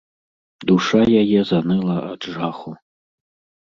[0.71, 2.79] Душа яе заныла ад жаху.